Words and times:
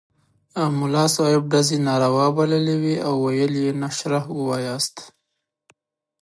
ملا 0.77 1.05
صاحب 1.15 1.41
ډزې 1.51 1.77
ناروا 1.87 2.27
بللې 2.37 2.75
وې 2.81 2.95
او 3.07 3.13
ویل 3.25 3.53
یې 3.63 3.71
نشره 3.81 4.21
ووایاست. 4.37 4.95